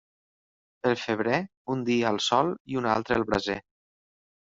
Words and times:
Pel 0.87 0.97
febrer, 1.01 1.39
un 1.75 1.85
dia 1.93 2.11
al 2.15 2.21
sol 2.31 2.53
i 2.75 2.83
un 2.85 2.93
altre 2.97 3.23
al 3.23 3.33
braser. 3.33 3.65